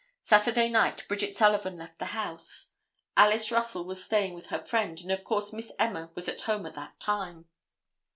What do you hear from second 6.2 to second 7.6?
at home at that time.